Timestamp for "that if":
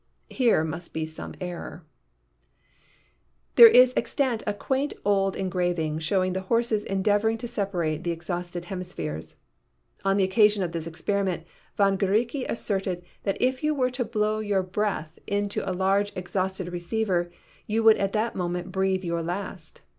13.25-13.63